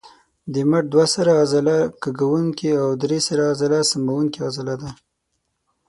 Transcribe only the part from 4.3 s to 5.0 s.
عضله ده.